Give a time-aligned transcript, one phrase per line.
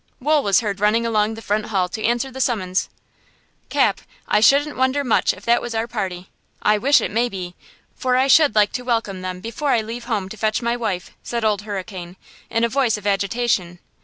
[0.19, 2.89] Wool was heard running along the front hall to answer the summons.
[3.69, 6.31] "Cap, I shouldn't wonder much if that was our party.
[6.59, 7.53] I wish it may be,
[7.93, 11.11] for I should like to welcome them before I leave home to fetch my wife,"
[11.21, 12.15] said Old Hurricane,
[12.49, 13.77] in a voice of agitation.